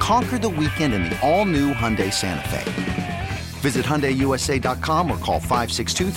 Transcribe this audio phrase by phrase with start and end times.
[0.00, 3.28] Conquer the weekend in the all new Hyundai Santa Fe.
[3.60, 6.10] Visit HyundaiUSA.com or call 562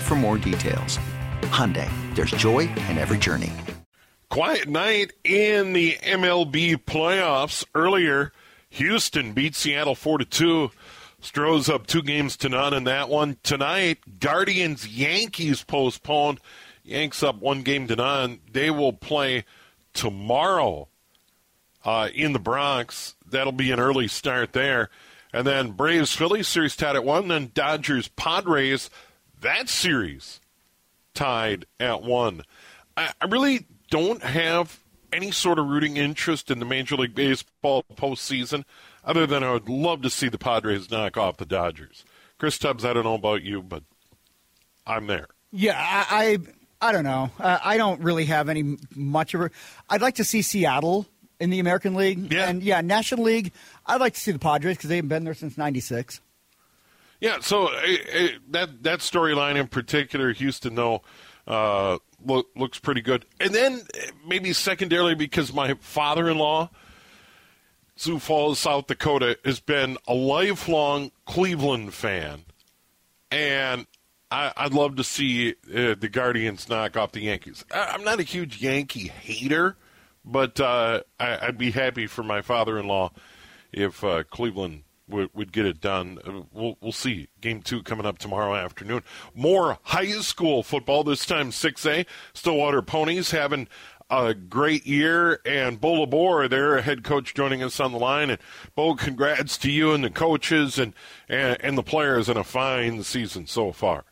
[0.00, 0.98] for more details.
[1.42, 3.52] Hyundai, there's joy in every journey.
[4.30, 7.66] Quiet night in the MLB playoffs.
[7.74, 8.32] Earlier,
[8.70, 10.70] Houston beat Seattle 4 to 2.
[11.20, 13.36] Stros up two games to none in that one.
[13.42, 16.40] Tonight, Guardians Yankees postponed.
[16.82, 18.40] Yanks up one game to none.
[18.50, 19.44] They will play
[19.92, 20.88] tomorrow
[21.84, 23.14] uh, in the Bronx.
[23.28, 24.90] That'll be an early start there.
[25.32, 27.28] And then Braves Phillies series tied at one.
[27.28, 28.90] Then Dodgers Padres.
[29.40, 30.40] That series
[31.14, 32.42] tied at one.
[32.96, 34.78] I, I really don't have
[35.12, 38.64] any sort of rooting interest in the Major League Baseball postseason,
[39.04, 42.04] other than I would love to see the Padres knock off the Dodgers.
[42.38, 43.82] Chris Tubbs, I don't know about you, but
[44.86, 45.28] I'm there.
[45.50, 46.38] Yeah, I
[46.80, 47.30] I, I don't know.
[47.38, 49.50] Uh, I don't really have any much of a.
[49.88, 51.06] I'd like to see Seattle
[51.42, 52.32] in the American League.
[52.32, 52.48] Yeah.
[52.48, 53.52] And yeah, National League,
[53.84, 56.20] I'd like to see the Padres because they haven't been there since 96.
[57.20, 61.02] Yeah, so uh, uh, that that storyline in particular, Houston though,
[61.46, 63.26] uh, look, looks pretty good.
[63.38, 63.82] And then
[64.26, 66.70] maybe secondarily because my father-in-law,
[67.94, 72.44] Sioux Falls, South Dakota, has been a lifelong Cleveland fan,
[73.30, 73.86] and
[74.32, 77.64] I, would love to see uh, the Guardians knock off the Yankees.
[77.72, 79.76] I, am not a huge Yankee hater,
[80.24, 83.12] but uh, I, would be happy for my father-in-law
[83.72, 86.46] if uh, Cleveland would, would, get it done.
[86.52, 87.28] We'll, we'll see.
[87.40, 89.02] Game two coming up tomorrow afternoon.
[89.34, 92.06] More high school football, this time 6A.
[92.34, 93.68] Stillwater Ponies having
[94.10, 98.28] a great year, and Bo LaBore, their head coach, joining us on the line.
[98.30, 98.38] And
[98.74, 100.92] Bo, congrats to you and the coaches and,
[101.28, 104.04] and, and the players in a fine season so far.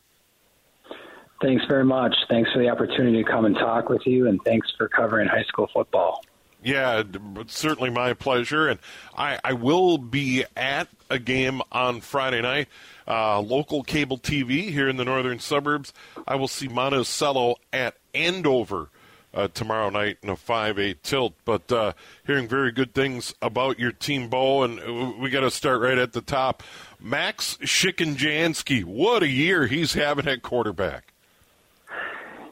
[1.41, 2.15] Thanks very much.
[2.29, 5.43] Thanks for the opportunity to come and talk with you, and thanks for covering high
[5.43, 6.23] school football.
[6.63, 7.01] Yeah,
[7.47, 8.67] certainly my pleasure.
[8.67, 8.79] And
[9.17, 12.67] I, I will be at a game on Friday night,
[13.07, 15.91] uh, local cable TV here in the northern suburbs.
[16.27, 18.89] I will see Monticello at Andover.
[19.33, 21.33] Uh, tomorrow night in a 5-8 tilt.
[21.45, 21.93] But uh,
[22.27, 26.11] hearing very good things about your team, Bo, and we got to start right at
[26.11, 26.61] the top.
[26.99, 31.10] Max Shikenjanski, what a year he's having at quarterback.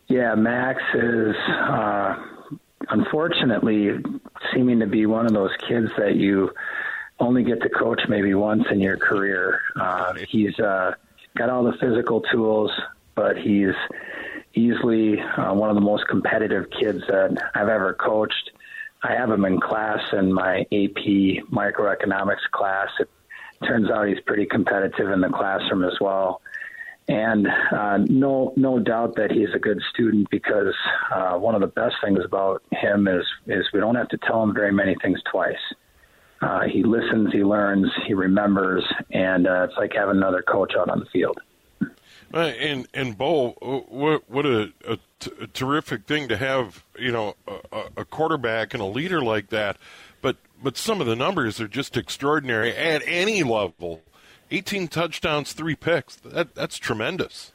[0.10, 2.16] Yeah, Max is uh,
[2.90, 3.92] unfortunately
[4.52, 6.50] seeming to be one of those kids that you
[7.20, 9.62] only get to coach maybe once in your career.
[9.80, 10.96] Uh, he's uh,
[11.38, 12.72] got all the physical tools,
[13.14, 13.76] but he's
[14.56, 18.50] easily uh, one of the most competitive kids that I've ever coached.
[19.04, 22.88] I have him in class in my AP microeconomics class.
[23.00, 23.10] It
[23.64, 26.42] turns out he's pretty competitive in the classroom as well
[27.10, 30.76] and uh, no no doubt that he's a good student because
[31.12, 34.44] uh, one of the best things about him is is we don't have to tell
[34.44, 35.58] him very many things twice.
[36.42, 40.88] Uh, he listens, he learns, he remembers, and uh, it's like having another coach out
[40.88, 41.38] on the field.
[42.32, 43.52] Uh, and and Bo,
[43.90, 47.34] what what a, a, t- a terrific thing to have, you know,
[47.72, 49.78] a, a quarterback and a leader like that.
[50.22, 54.04] But but some of the numbers are just extraordinary at any level
[54.52, 56.16] 18 touchdowns, three picks.
[56.18, 57.52] That, that's tremendous.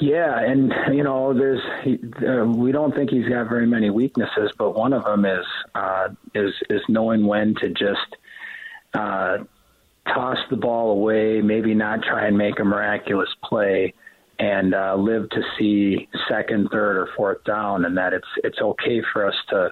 [0.00, 1.60] Yeah, and you know, there's
[2.26, 6.08] uh, we don't think he's got very many weaknesses, but one of them is uh,
[6.34, 8.16] is is knowing when to just
[8.94, 9.38] uh,
[10.06, 13.92] toss the ball away, maybe not try and make a miraculous play,
[14.38, 19.02] and uh, live to see second, third, or fourth down, and that it's it's okay
[19.12, 19.70] for us to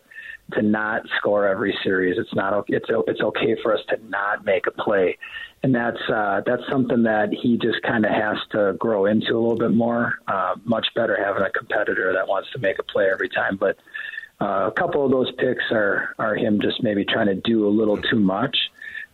[0.54, 2.18] to not score every series.
[2.18, 5.18] It's not it's it's okay for us to not make a play
[5.62, 9.40] and that's uh, that's something that he just kind of has to grow into a
[9.40, 10.18] little bit more.
[10.28, 13.76] Uh, much better having a competitor that wants to make a play every time, but
[14.40, 17.70] uh, a couple of those picks are are him just maybe trying to do a
[17.70, 18.56] little too much.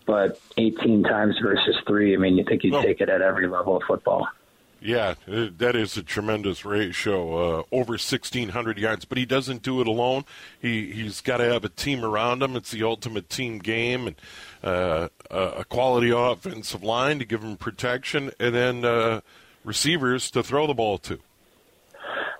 [0.06, 3.78] But 18 times versus three, I mean, you think you'd take it at every level
[3.78, 4.28] of football.
[4.84, 9.06] Yeah, uh, that is a tremendous ratio, uh, over 1,600 yards.
[9.06, 10.26] But he doesn't do it alone.
[10.60, 12.54] He he's got to have a team around him.
[12.54, 14.16] It's the ultimate team game, and
[14.62, 19.22] uh, a quality offensive line to give him protection, and then uh,
[19.64, 21.18] receivers to throw the ball to.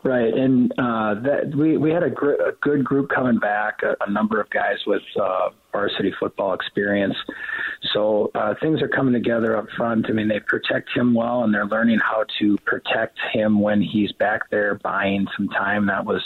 [0.03, 3.97] Right, and uh, that we we had a, gr- a good group coming back, a,
[4.07, 7.17] a number of guys with uh, varsity football experience.
[7.93, 10.07] So uh, things are coming together up front.
[10.09, 14.13] I mean, they protect him well, and they're learning how to protect him when he's
[14.13, 15.87] back there buying some time.
[15.87, 16.23] That was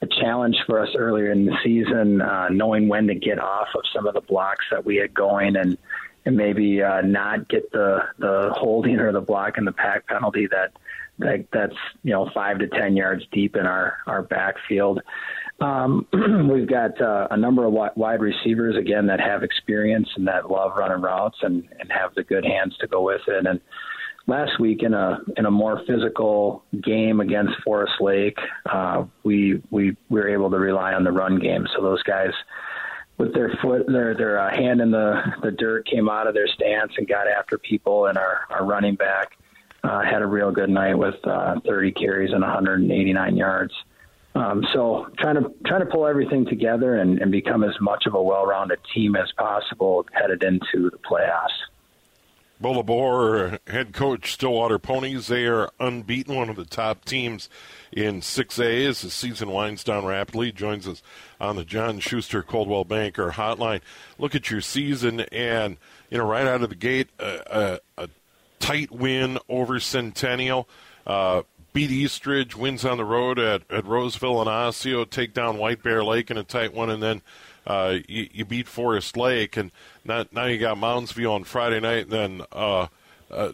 [0.00, 3.82] a challenge for us earlier in the season, uh, knowing when to get off of
[3.94, 5.76] some of the blocks that we had going and
[6.24, 10.46] and maybe uh, not get the the holding or the block and the pack penalty
[10.46, 10.72] that
[11.18, 15.00] that that's you know five to ten yards deep in our our backfield.
[15.62, 16.06] Um,
[16.52, 20.72] we've got uh, a number of wide receivers again that have experience and that love
[20.76, 23.46] running routes and and have the good hands to go with it.
[23.46, 23.60] And
[24.26, 28.38] last week in a in a more physical game against Forest Lake,
[28.70, 31.66] uh, we we we were able to rely on the run game.
[31.76, 32.32] So those guys
[33.18, 36.48] with their foot, their their uh, hand in the the dirt, came out of their
[36.48, 38.06] stance and got after people.
[38.06, 39.38] And our our running back
[39.84, 43.72] uh, had a real good night with uh, 30 carries and 189 yards.
[44.34, 48.14] Um, so trying to trying to pull everything together and, and become as much of
[48.14, 51.48] a well-rounded team as possible headed into the playoffs.
[52.62, 57.48] Bo LaBore, head coach Stillwater Ponies, they are unbeaten, one of the top teams
[57.90, 60.52] in 6A as the season winds down rapidly.
[60.52, 61.02] Joins us
[61.40, 63.80] on the John Schuster Coldwell Banker hotline.
[64.16, 65.76] Look at your season, and
[66.08, 68.08] you know right out of the gate, a, a, a
[68.60, 70.68] tight win over Centennial.
[71.04, 75.82] Uh, beat Eastridge, wins on the road at, at Roseville and Osseo, take down White
[75.82, 77.22] Bear Lake in a tight one, and then
[77.66, 79.70] uh, you, you, beat Forest Lake, and
[80.04, 82.88] now, now you got Moundsview on Friday night, and then uh,
[83.30, 83.52] uh,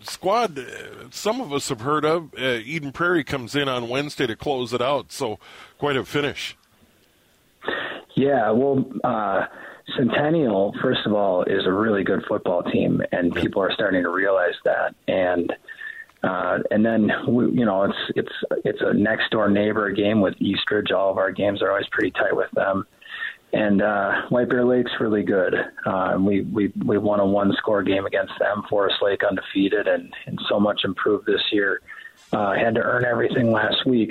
[0.00, 0.64] squad.
[1.10, 4.72] Some of us have heard of uh, Eden Prairie comes in on Wednesday to close
[4.72, 5.38] it out, so
[5.78, 6.56] quite a finish.
[8.14, 9.46] Yeah, well, uh,
[9.96, 14.10] Centennial, first of all, is a really good football team, and people are starting to
[14.10, 15.52] realize that, and.
[16.22, 20.34] Uh, and then we, you know it's it's it's a next door neighbor game with
[20.40, 20.90] Eastridge.
[20.90, 22.86] All of our games are always pretty tight with them
[23.52, 25.54] and uh, White Bear Lake's really good.
[25.86, 28.62] Uh, we we we won a one score game against them.
[28.68, 31.80] Forest Lake undefeated and and so much improved this year.
[32.32, 34.10] Uh, had to earn everything last week.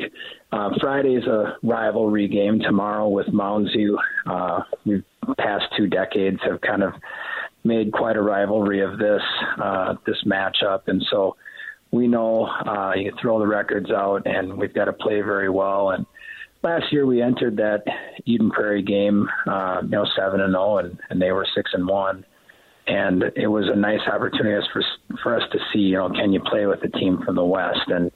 [0.52, 3.96] Uh, Friday's a rivalry game tomorrow with Moundsview.
[4.26, 5.04] Uh, we've
[5.38, 6.94] past two decades have kind of
[7.64, 9.22] made quite a rivalry of this
[9.62, 11.36] uh, this matchup, and so
[11.92, 15.92] we know uh, you throw the records out, and we've got to play very well.
[15.92, 16.06] And
[16.64, 17.84] last year we entered that
[18.26, 21.72] Eden Prairie game, uh, you know, seven and zero, oh, and and they were six
[21.74, 22.26] and one,
[22.88, 24.84] and it was a nice opportunity for
[25.24, 27.88] for us to see, you know, can you play with the team from the West,
[27.88, 28.12] and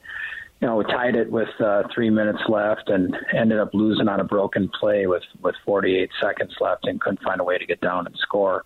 [0.61, 4.19] you know, we tied it with uh, three minutes left, and ended up losing on
[4.19, 7.81] a broken play with with 48 seconds left, and couldn't find a way to get
[7.81, 8.63] down and score.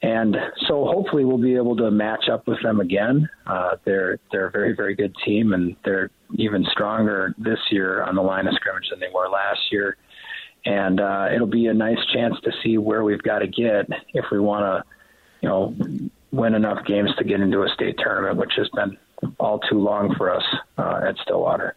[0.00, 0.36] And
[0.68, 3.28] so hopefully we'll be able to match up with them again.
[3.46, 8.14] Uh, they're they're a very very good team, and they're even stronger this year on
[8.14, 9.96] the line of scrimmage than they were last year.
[10.64, 14.26] And uh, it'll be a nice chance to see where we've got to get if
[14.30, 14.90] we want to,
[15.40, 15.74] you know,
[16.30, 18.96] win enough games to get into a state tournament, which has been
[19.38, 20.44] all too long for us
[20.76, 21.74] uh, at Stillwater.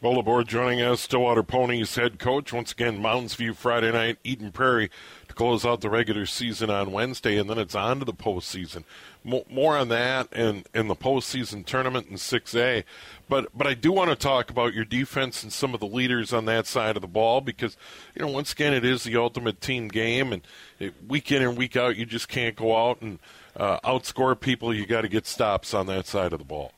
[0.00, 2.52] Bo LaBore joining us, Stillwater Ponies head coach.
[2.52, 4.90] Once again, Mounds View Friday night, Eden Prairie
[5.26, 8.84] to close out the regular season on Wednesday, and then it's on to the postseason.
[9.24, 12.84] More on that and in the postseason tournament in 6A.
[13.28, 16.32] But but I do want to talk about your defense and some of the leaders
[16.32, 17.76] on that side of the ball because
[18.14, 20.42] you know once again it is the ultimate team game, and
[20.78, 23.18] it, week in and week out you just can't go out and
[23.56, 24.72] uh, outscore people.
[24.72, 26.72] You got to get stops on that side of the ball.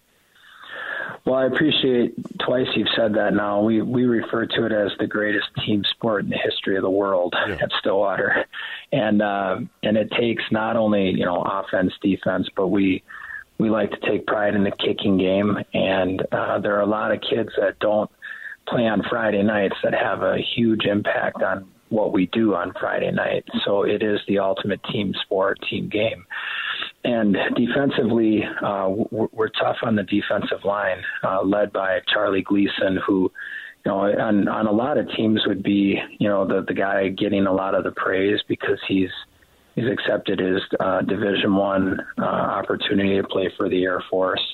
[1.24, 3.62] Well, I appreciate twice you've said that now.
[3.62, 6.90] We we refer to it as the greatest team sport in the history of the
[6.90, 7.58] world yeah.
[7.60, 8.46] at Stillwater,
[8.90, 13.02] and uh, and it takes not only you know offense, defense, but we
[13.58, 17.12] we like to take pride in the kicking game, and uh, there are a lot
[17.12, 18.10] of kids that don't
[18.66, 23.10] play on Friday nights that have a huge impact on what we do on Friday
[23.10, 23.44] night.
[23.64, 26.24] So it is the ultimate team sport, team game.
[27.02, 33.32] And defensively, uh, we're tough on the defensive line, uh, led by Charlie Gleason, who,
[33.84, 37.08] you know, on, on a lot of teams would be, you know, the the guy
[37.08, 39.08] getting a lot of the praise because he's
[39.74, 44.44] he's accepted his uh, Division One uh, opportunity to play for the Air Force,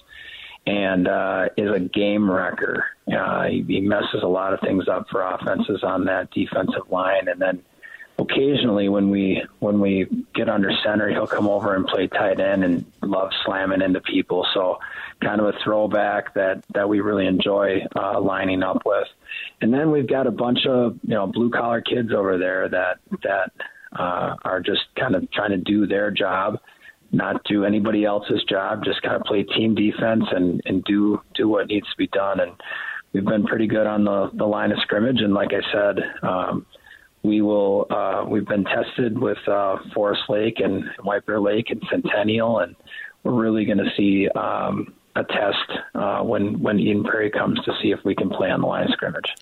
[0.68, 2.84] and uh, is a game wrecker.
[3.12, 7.26] Uh, he, he messes a lot of things up for offenses on that defensive line,
[7.26, 7.60] and then
[8.18, 12.64] occasionally when we when we get under center, he'll come over and play tight end
[12.64, 14.46] and love slamming into people.
[14.54, 14.78] So
[15.23, 19.08] kind of a throwback that that we really enjoy uh, lining up with.
[19.61, 22.99] And then we've got a bunch of you know blue collar kids over there that
[23.23, 23.52] that
[23.99, 26.58] uh, are just kind of trying to do their job,
[27.12, 31.49] not do anybody else's job, just kind of play team defense and and do do
[31.49, 32.52] what needs to be done and
[33.12, 36.02] we've been pretty good on the the line of scrimmage, and like I said.
[36.23, 36.66] Um,
[37.23, 37.87] we will.
[37.90, 42.76] Uh, we've been tested with uh, Forest Lake and White Bear Lake and Centennial, and
[43.23, 47.73] we're really going to see um, a test uh, when when Eden Prairie comes to
[47.82, 49.35] see if we can play on the line of scrimmage.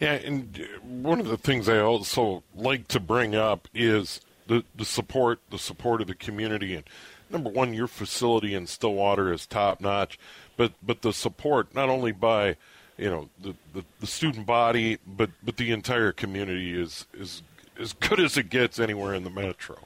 [0.00, 4.84] Yeah, and one of the things I also like to bring up is the the
[4.84, 6.84] support, the support of the community, and
[7.30, 10.18] number one, your facility in Stillwater is top notch,
[10.56, 12.56] but but the support not only by
[12.96, 17.42] you know the, the, the student body, but but the entire community is is
[17.78, 19.76] as good as it gets anywhere in the metro.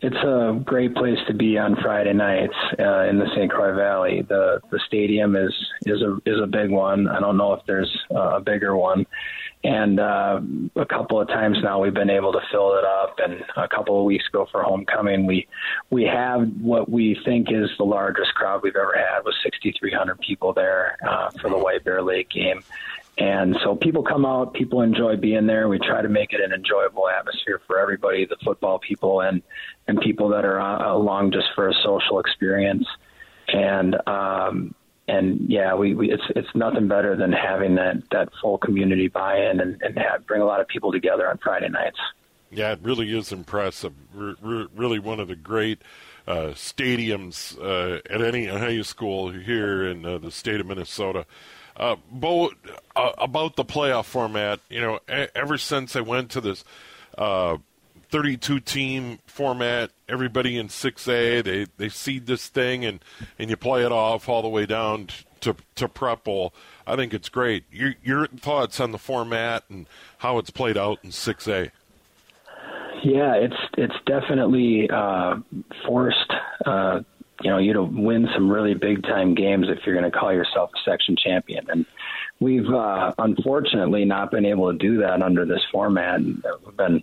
[0.00, 3.50] It's a great place to be on Friday nights uh, in the St.
[3.50, 4.22] Croix Valley.
[4.28, 5.54] The the stadium is
[5.86, 7.08] is a is a big one.
[7.08, 9.06] I don't know if there's a bigger one,
[9.64, 10.40] and uh,
[10.76, 13.18] a couple of times now we've been able to fill it up.
[13.18, 15.48] And a couple of weeks ago for homecoming, we
[15.88, 20.52] we have what we think is the largest crowd we've ever had with 6,300 people
[20.52, 22.62] there uh, for the White Bear Lake game.
[23.16, 25.68] And so people come out, people enjoy being there.
[25.68, 29.42] We try to make it an enjoyable atmosphere for everybody, the football people and
[29.88, 32.86] and people that are uh, along just for a social experience.
[33.48, 34.74] And um,
[35.06, 39.60] and yeah, we, we it's it's nothing better than having that that full community buy-in
[39.60, 41.98] and, and have, bring a lot of people together on Friday nights.
[42.50, 43.92] Yeah, it really is impressive.
[44.14, 45.82] Really, one of the great
[46.26, 51.26] uh, stadiums uh, at any high school here in uh, the state of Minnesota.
[51.76, 52.52] Uh, Bo,
[52.94, 56.64] uh, about the playoff format, you know, ever since I went to this
[57.18, 57.56] uh,
[58.10, 63.00] 32 team format, everybody in 6A, they, they seed this thing and,
[63.38, 65.08] and you play it off all the way down
[65.40, 66.54] to, to prep bowl.
[66.86, 67.64] I think it's great.
[67.70, 69.86] Your, your thoughts on the format and
[70.18, 71.70] how it's played out in 6A?
[73.02, 75.36] Yeah, it's it's definitely uh,
[75.86, 76.32] forced
[76.64, 77.00] uh,
[77.42, 80.32] you know you to win some really big time games if you're going to call
[80.32, 81.86] yourself a section champion and
[82.40, 87.02] we've uh, unfortunately not been able to do that under this format we've been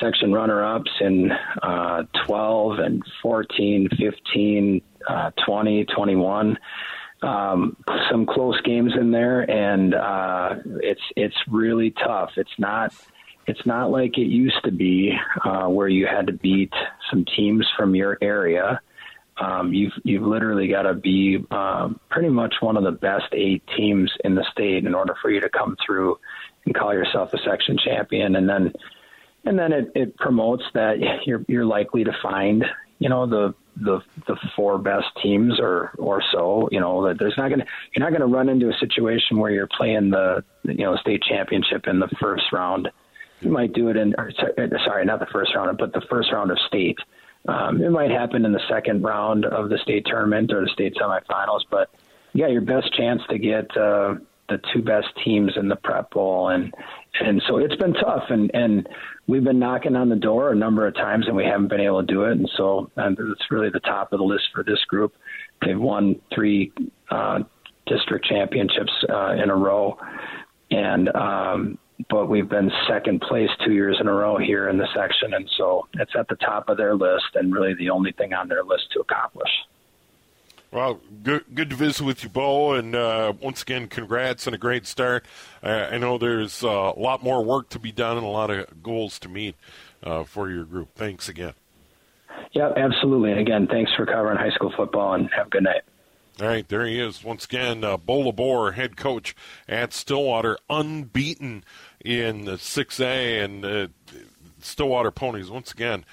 [0.00, 1.30] section runner ups in
[1.62, 6.58] uh, 12 and 14 15 uh, 20 21
[7.22, 7.76] um,
[8.10, 12.30] some close games in there and uh, it's it's really tough.
[12.36, 12.94] It's not
[13.46, 15.12] it's not like it used to be
[15.44, 16.72] uh, where you had to beat
[17.10, 18.80] some teams from your area.
[19.36, 23.62] Um, you've you've literally got to be um, pretty much one of the best eight
[23.76, 26.18] teams in the state in order for you to come through
[26.64, 28.72] and call yourself a section champion, and then
[29.44, 32.64] and then it, it promotes that you're you're likely to find
[32.98, 37.36] you know the the the four best teams or or so you know that there's
[37.36, 40.44] not going to you're not going to run into a situation where you're playing the
[40.64, 42.88] you know state championship in the first round.
[43.40, 44.30] You might do it in or,
[44.84, 46.98] sorry not the first round but the first round of state.
[47.48, 50.94] Um, it might happen in the second round of the state tournament or the state
[51.00, 51.88] semifinals, but
[52.34, 54.16] yeah, your best chance to get uh,
[54.50, 56.74] the two best teams in the prep bowl, and
[57.20, 58.88] and so it's been tough, and and
[59.26, 62.04] we've been knocking on the door a number of times, and we haven't been able
[62.04, 64.84] to do it, and so and it's really the top of the list for this
[64.88, 65.14] group.
[65.64, 66.72] They've won three
[67.10, 67.40] uh,
[67.86, 69.98] district championships uh, in a row,
[70.70, 71.78] and um,
[72.08, 75.48] but we've been second place two years in a row here in the section, and
[75.56, 78.64] so it's at the top of their list, and really the only thing on their
[78.64, 79.50] list to accomplish.
[80.72, 84.58] Well, good, good to visit with you, Bo, and uh, once again, congrats on a
[84.58, 85.26] great start.
[85.64, 88.50] Uh, I know there's uh, a lot more work to be done and a lot
[88.50, 89.56] of goals to meet
[90.04, 90.90] uh, for your group.
[90.94, 91.54] Thanks again.
[92.52, 93.32] Yeah, absolutely.
[93.32, 95.82] And again, thanks for covering high school football, and have a good night.
[96.40, 97.82] All right, there he is once again.
[97.82, 99.34] Uh, Bo LaBore, head coach
[99.68, 101.64] at Stillwater, unbeaten
[102.02, 103.88] in the 6A and uh,
[104.60, 105.50] Stillwater Ponies.
[105.50, 106.04] Once again,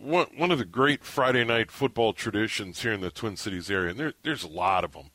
[0.00, 3.90] one, one of the great Friday night football traditions here in the Twin Cities area.
[3.90, 5.10] And there, there's a lot of them,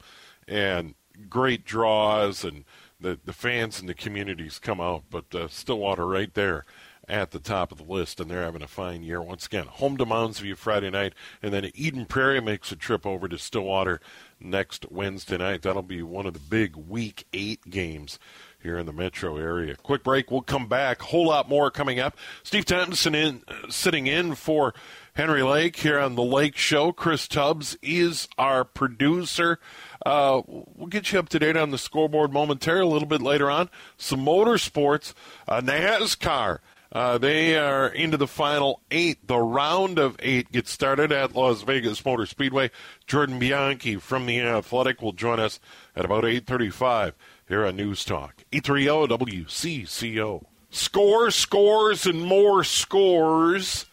[0.47, 0.95] and
[1.29, 2.65] great draws, and
[2.99, 5.03] the the fans and the communities come out.
[5.09, 6.65] But uh, Stillwater right there
[7.07, 9.21] at the top of the list, and they're having a fine year.
[9.21, 13.05] Once again, home to Mounds View Friday night, and then Eden Prairie makes a trip
[13.05, 13.99] over to Stillwater
[14.39, 15.61] next Wednesday night.
[15.61, 18.19] That'll be one of the big Week 8 games
[18.61, 19.75] here in the metro area.
[19.75, 20.31] Quick break.
[20.31, 21.01] We'll come back.
[21.01, 22.17] Whole lot more coming up.
[22.43, 24.73] Steve Thompson in sitting in for
[25.13, 26.91] Henry Lake here on the Lake Show.
[26.91, 29.59] Chris Tubbs is our producer.
[30.05, 33.49] Uh, we'll get you up to date on the scoreboard momentarily a little bit later
[33.49, 33.69] on.
[33.97, 35.13] Some motorsports,
[35.47, 36.59] uh, NASCAR
[36.91, 39.27] uh, they are into the final eight.
[39.27, 42.71] The round of eight gets started at Las Vegas Motor Speedway.
[43.05, 45.59] Jordan Bianchi from the Athletic will join us
[45.95, 47.13] at about 8:35
[47.47, 48.43] here on News Talk.
[48.51, 50.43] 830 WCCO.
[50.71, 53.85] Score, scores, and more scores.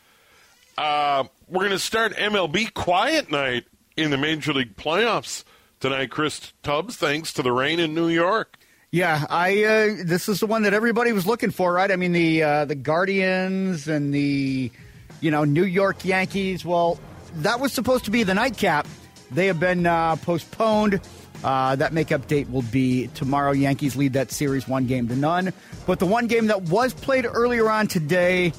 [0.76, 3.64] Uh, we're going to start MLB quiet night
[3.96, 5.42] in the Major League playoffs
[5.80, 8.58] tonight, Chris Tubbs, thanks to the rain in New York.
[8.96, 9.62] Yeah, I.
[9.62, 11.90] Uh, this is the one that everybody was looking for, right?
[11.90, 14.72] I mean, the uh, the Guardians and the
[15.20, 16.64] you know New York Yankees.
[16.64, 16.98] Well,
[17.42, 18.86] that was supposed to be the nightcap.
[19.30, 21.02] They have been uh, postponed.
[21.44, 23.52] Uh, that makeup date will be tomorrow.
[23.52, 25.52] Yankees lead that series one game to none.
[25.84, 28.54] But the one game that was played earlier on today,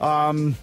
[0.00, 0.56] um,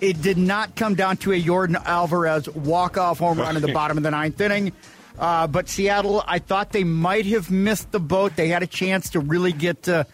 [0.00, 3.96] it did not come down to a Yordan Alvarez walk-off home run in the bottom
[3.96, 4.72] of the ninth inning.
[5.18, 8.36] Uh, but Seattle, I thought they might have missed the boat.
[8.36, 9.88] They had a chance to really get.
[9.88, 10.04] Uh,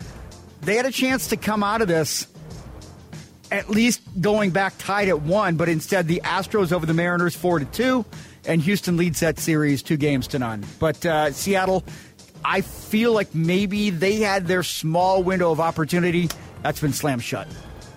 [0.62, 2.26] they had a chance to come out of this
[3.54, 7.58] at least going back tied at one, but instead the Astros over the Mariners four
[7.58, 8.04] to two,
[8.46, 10.64] and Houston leads that series two games to none.
[10.80, 11.84] But uh, Seattle,
[12.44, 16.28] I feel like maybe they had their small window of opportunity.
[16.62, 17.46] That's been slammed shut.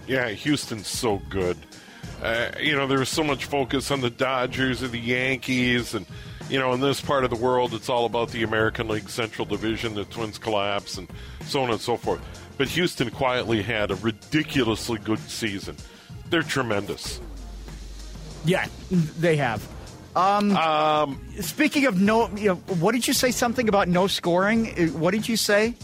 [0.05, 1.57] Yeah, Houston's so good.
[2.21, 6.05] Uh, you know, there was so much focus on the Dodgers and the Yankees, and
[6.49, 9.45] you know, in this part of the world, it's all about the American League Central
[9.45, 11.07] Division, the Twins collapse, and
[11.45, 12.21] so on and so forth.
[12.57, 15.75] But Houston quietly had a ridiculously good season.
[16.29, 17.21] They're tremendous.
[18.45, 19.67] Yeah, they have.
[20.15, 23.31] Um, Um, speaking of no, you know, what did you say?
[23.31, 24.73] Something about no scoring?
[24.77, 25.75] Uh, What did you say?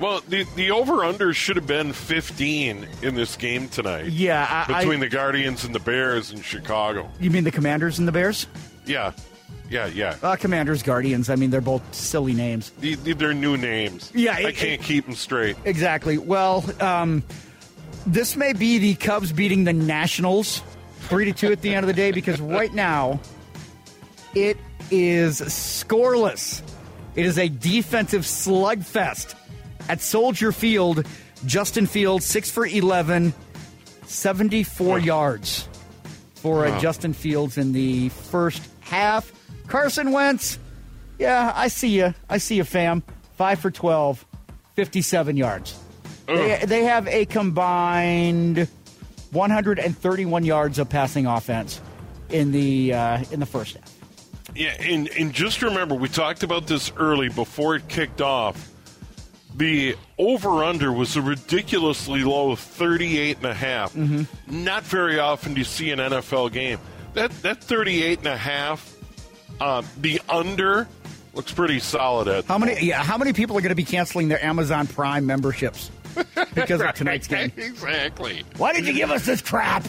[0.00, 4.06] well, the the over under should have been 15 in this game tonight.
[4.06, 7.08] Yeah, I, between I, the Guardians and the Bears in Chicago.
[7.20, 8.48] you mean the Commanders and the Bears?
[8.86, 9.12] Yeah,
[9.74, 10.16] yeah, yeah.
[10.22, 11.28] Uh, Commanders, Guardians.
[11.28, 12.70] I mean, they're both silly names.
[12.78, 14.12] The, the, they're new names.
[14.14, 15.56] Yeah, I can't keep them straight.
[15.64, 16.16] Exactly.
[16.16, 17.24] Well, um,
[18.06, 20.62] this may be the Cubs beating the Nationals
[21.00, 23.18] three to two at the end of the day because right now
[24.34, 24.56] it
[24.92, 26.62] is scoreless.
[27.16, 29.34] It is a defensive slugfest
[29.88, 31.04] at Soldier Field.
[31.46, 33.34] Justin Fields six for 11,
[34.06, 35.68] 74 yards
[36.36, 39.32] for uh, Justin Fields in the first half.
[39.66, 40.58] Carson Wentz,
[41.18, 42.14] yeah, I see you.
[42.28, 43.02] I see you, fam.
[43.36, 44.24] Five for 12,
[44.74, 45.78] 57 yards.
[46.26, 48.68] They, they have a combined
[49.32, 51.80] 131 yards of passing offense
[52.30, 53.92] in the uh, in the first half.
[54.54, 58.70] Yeah, and, and just remember, we talked about this early before it kicked off.
[59.56, 63.94] The over under was a ridiculously low 38 and a half.
[63.94, 64.64] Mm-hmm.
[64.64, 66.78] Not very often do you see an NFL game.
[67.14, 68.93] That that 38 and a half,
[69.60, 70.88] um, the under
[71.34, 72.84] looks pretty solid at How many?
[72.86, 75.90] Yeah, how many people are going to be canceling their Amazon Prime memberships
[76.54, 77.52] because of tonight's game?
[77.56, 78.44] exactly.
[78.56, 79.86] Why did you give us this crap?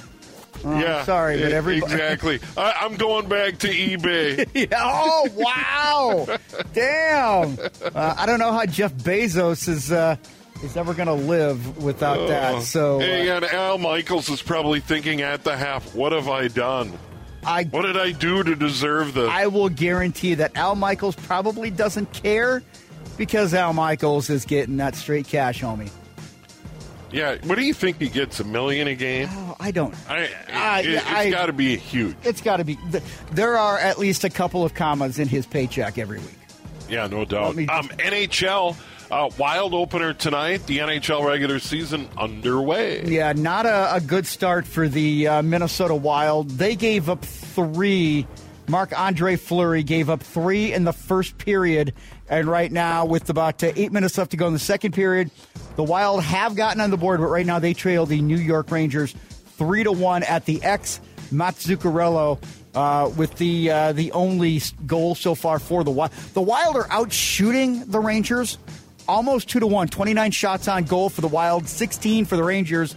[0.64, 2.40] Oh, yeah, sorry, but e- everybody- exactly.
[2.58, 4.48] I, I'm going back to eBay.
[4.56, 6.38] Yeah, oh wow!
[6.74, 7.58] Damn!
[7.94, 10.16] Uh, I don't know how Jeff Bezos is uh,
[10.64, 12.64] is ever going to live without that.
[12.64, 16.48] So uh, hey, and Al Michaels is probably thinking at the half, "What have I
[16.48, 16.98] done?
[17.46, 21.70] I What did I do to deserve this?" I will guarantee that Al Michaels probably
[21.70, 22.64] doesn't care
[23.18, 25.90] because Al Michaels is getting that straight cash, homie.
[27.12, 28.40] yeah, what do you think he gets?
[28.40, 29.30] A million a game?
[29.32, 29.96] Oh, I don't.
[30.10, 30.22] I,
[30.82, 32.16] it, has got to be huge.
[32.24, 32.78] It's got to be.
[33.32, 36.30] There are at least a couple of commas in his paycheck every week.
[36.90, 37.56] Yeah, no doubt.
[37.56, 38.76] me- Um, NHL
[39.12, 40.66] uh, wild opener tonight.
[40.68, 43.06] The NHL regular season underway.
[43.06, 46.50] Yeah, not a, a good start for the uh, Minnesota Wild.
[46.52, 48.28] They gave up three.
[48.68, 51.94] Marc Andre Fleury gave up three in the first period.
[52.28, 55.30] And right now, with about uh, eight minutes left to go in the second period,
[55.76, 58.72] the Wild have gotten on the board, but right now they trail the New York
[58.72, 59.14] Rangers
[59.58, 61.00] three to one at the X.
[61.32, 62.40] Matt Zuccarello
[62.76, 66.12] uh, with the uh, the only goal so far for the Wild.
[66.34, 68.58] The Wild are out shooting the Rangers
[69.08, 69.88] almost two to one.
[69.88, 72.96] 29 shots on goal for the Wild, 16 for the Rangers.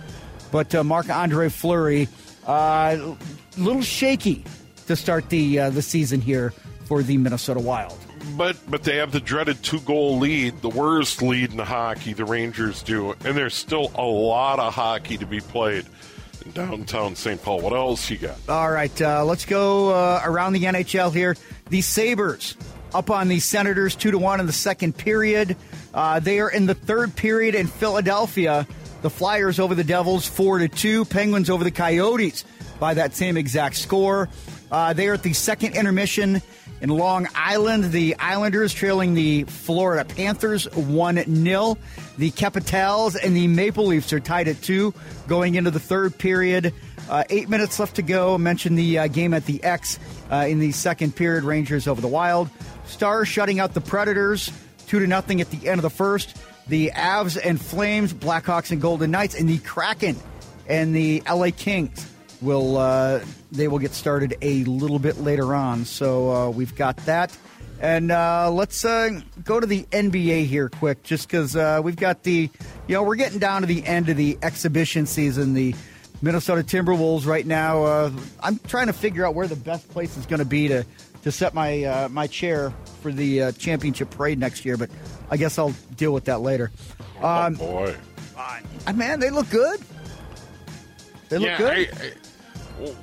[0.50, 2.08] But uh, Marc Andre Fleury,
[2.46, 3.16] a uh,
[3.56, 4.44] little shaky
[4.86, 6.52] to start the uh, the season here
[6.86, 7.96] for the Minnesota Wild.
[8.36, 12.14] But but they have the dreaded two goal lead, the worst lead in hockey.
[12.14, 15.86] The Rangers do, and there's still a lot of hockey to be played
[16.44, 17.42] in downtown St.
[17.42, 17.60] Paul.
[17.60, 18.36] What else you got?
[18.48, 21.36] All right, uh, let's go uh, around the NHL here.
[21.68, 22.56] The Sabres
[22.94, 25.56] up on the Senators two to one in the second period.
[25.94, 28.66] Uh, they are in the third period in Philadelphia.
[29.02, 31.04] The Flyers over the Devils four to two.
[31.04, 32.44] Penguins over the Coyotes
[32.78, 34.28] by that same exact score.
[34.70, 36.42] Uh, they are at the second intermission
[36.80, 37.84] in Long Island.
[37.84, 41.78] The Islanders trailing the Florida Panthers 1 0.
[42.18, 44.92] The Capitals and the Maple Leafs are tied at 2
[45.26, 46.74] going into the third period.
[47.08, 48.36] Uh, eight minutes left to go.
[48.36, 49.98] Mentioned the uh, game at the X
[50.30, 51.44] uh, in the second period.
[51.44, 52.50] Rangers over the Wild.
[52.84, 54.52] Stars shutting out the Predators
[54.88, 56.36] 2 to nothing at the end of the first.
[56.66, 60.16] The Avs and Flames, Blackhawks and Golden Knights, and the Kraken
[60.66, 62.06] and the LA Kings
[62.40, 63.20] will uh,
[63.50, 65.84] they will get started a little bit later on.
[65.84, 67.36] So uh, we've got that.
[67.80, 72.24] And uh, let's uh, go to the NBA here quick, just because uh, we've got
[72.24, 72.50] the,
[72.88, 75.54] you know, we're getting down to the end of the exhibition season.
[75.54, 75.76] The
[76.20, 77.84] Minnesota Timberwolves right now.
[77.84, 78.10] Uh,
[78.42, 80.84] I'm trying to figure out where the best place is going to be to
[81.22, 84.90] to set my uh, my chair for the uh, championship parade next year, but
[85.30, 86.70] I guess I'll deal with that later.
[87.22, 87.96] Um, oh boy,
[88.94, 89.80] man, they look good.
[91.28, 91.72] They look yeah, good.
[91.72, 92.12] I, I,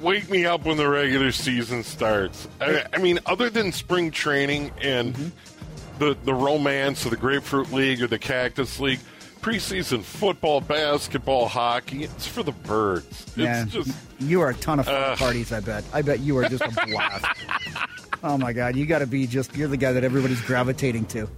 [0.02, 2.48] wake me up when the regular season starts.
[2.62, 6.00] I, I mean, other than spring training and mm-hmm.
[6.00, 9.00] the the romance of the Grapefruit League or the Cactus League,
[9.42, 13.26] preseason football, basketball, hockey, it's for the birds.
[13.36, 15.52] Yeah, just you are a ton of fun uh, parties.
[15.52, 15.84] I bet.
[15.94, 17.26] I bet you are just a blast.
[18.26, 19.56] oh my god, you got to be just.
[19.56, 21.30] You're the guy that everybody's gravitating to.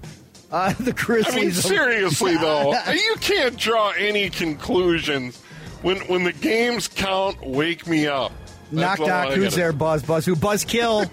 [0.52, 1.36] Uh, the Grizzlies.
[1.36, 5.40] I mean, seriously though, you can't draw any conclusions
[5.82, 8.32] when when the games count, wake me up.
[8.72, 9.34] Knock knock.
[9.34, 9.72] Who's there?
[9.72, 10.26] Buzz Buzz.
[10.26, 10.36] Who?
[10.36, 11.06] Buzz Kill.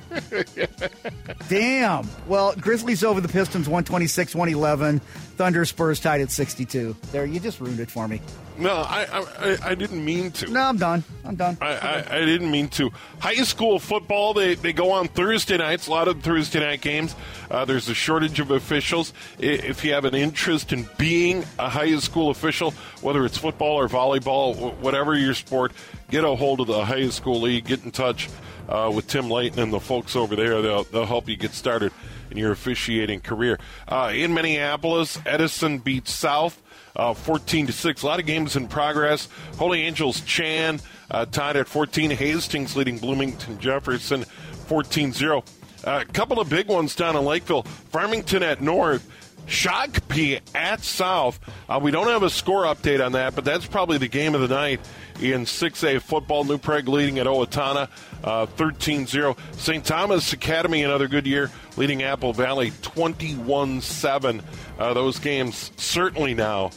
[1.49, 2.09] Damn.
[2.27, 5.01] Well, Grizzlies over the Pistons, one twenty six, one eleven.
[5.37, 6.97] Thunder Spurs tied at sixty two.
[7.13, 8.21] There, you just ruined it for me.
[8.57, 10.51] No, I, I, I didn't mean to.
[10.51, 11.03] No, I'm done.
[11.25, 11.59] I'm done.
[11.61, 12.91] I, I, I, didn't mean to.
[13.19, 17.17] High school football, they, they go on Thursday nights, a lot of Thursday night games.
[17.51, 19.13] Uh, there's a shortage of officials.
[19.39, 23.89] If you have an interest in being a high school official, whether it's football or
[23.89, 25.73] volleyball, whatever your sport,
[26.11, 27.65] get a hold of the high school league.
[27.65, 28.29] Get in touch
[28.69, 30.63] uh, with Tim Layton and the folks over there.
[30.63, 31.93] They'll, they'll help you get started
[32.35, 33.59] in your officiating career.
[33.89, 36.61] Uh, in Minneapolis, Edison beats South
[36.97, 38.03] uh, 14 to 6.
[38.03, 39.29] A lot of games in progress.
[39.57, 42.11] Holy Angels Chan uh, tied at 14.
[42.11, 45.45] Hastings leading Bloomington Jefferson 14 0.
[45.85, 47.63] Uh, a couple of big ones down in Lakeville.
[47.63, 49.09] Farmington at North.
[49.47, 51.39] Shakopee at South.
[51.69, 54.41] Uh, we don't have a score update on that, but that's probably the game of
[54.41, 54.81] the night
[55.21, 56.45] in 6A football.
[56.45, 57.89] New Prague leading at Owatonna
[58.23, 59.37] uh, 13 0.
[59.53, 59.85] St.
[59.85, 64.43] Thomas Academy, another good year, leading Apple Valley 21 7.
[64.79, 66.71] Uh, those games certainly now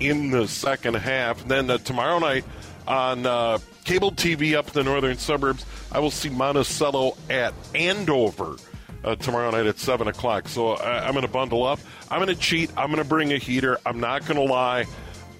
[0.00, 1.42] in the second half.
[1.42, 2.44] And then uh, tomorrow night
[2.86, 8.56] on uh, cable TV up in the northern suburbs, I will see Monticello at Andover.
[9.04, 10.48] Uh, tomorrow night at 7 o'clock.
[10.48, 11.80] So I, am going to bundle up.
[12.08, 12.70] I'm going to cheat.
[12.76, 13.78] I'm going to bring a heater.
[13.84, 14.86] I'm not going to lie.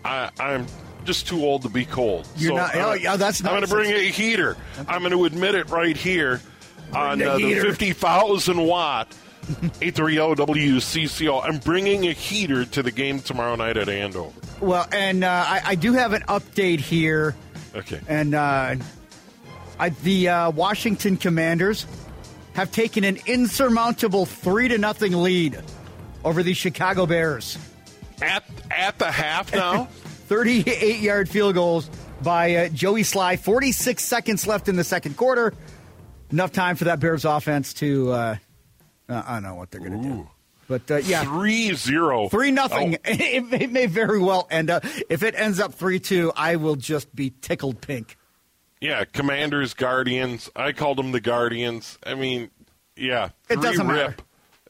[0.04, 0.66] I, am
[1.04, 2.26] just too old to be cold.
[2.36, 2.74] You're so not.
[2.74, 3.40] Oh, yeah, that's.
[3.44, 4.56] I'm going to bring a heater.
[4.88, 6.40] I'm going to admit it right here
[6.92, 9.14] on the, uh, the 50,000 watt
[9.48, 11.42] 830 WCCO.
[11.44, 14.32] I'm bringing a heater to the game tomorrow night at Andover.
[14.60, 17.34] Well, and uh, I, I, do have an update here.
[17.74, 18.00] Okay.
[18.06, 18.76] And uh,
[19.78, 21.86] I, the uh, Washington Commanders
[22.54, 25.62] have taken an insurmountable three to nothing lead
[26.24, 27.58] over the Chicago Bears.
[28.20, 29.88] At at the half now.
[30.32, 31.90] 38 yard field goals
[32.22, 33.38] by uh, Joey Slye.
[33.38, 35.52] 46 seconds left in the second quarter.
[36.30, 38.12] Enough time for that Bears offense to.
[38.12, 38.36] Uh,
[39.10, 40.28] I don't know what they're going to do.
[40.68, 42.94] But uh, yeah, three zero, three nothing.
[42.94, 42.98] Oh.
[43.04, 44.86] It, it, may very well end up.
[45.10, 48.16] If it ends up three two, I will just be tickled pink.
[48.82, 50.50] Yeah, Commanders, Guardians.
[50.56, 51.98] I called them the Guardians.
[52.04, 52.50] I mean,
[52.96, 54.22] yeah, it doesn't rip.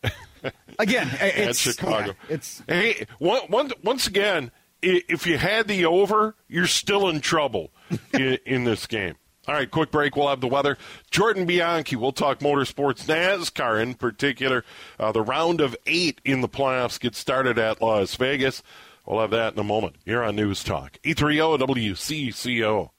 [0.03, 0.55] matter.
[0.79, 2.15] again, it's Chicago.
[2.29, 4.51] Yeah, it's hey, one, once again,
[4.83, 7.71] if you had the over, you're still in trouble
[8.13, 9.15] in, in this game.
[9.49, 10.15] All right, quick break.
[10.15, 10.77] We'll have the weather.
[11.11, 11.97] Jordan Bianchi.
[11.97, 14.63] We'll talk motorsports, NASCAR in particular.
[15.01, 18.63] Uh, the round of eight in the playoffs gets started at Las Vegas.
[19.07, 20.99] We'll have that in a moment here on News Talk.
[21.03, 22.91] 830 WCCO.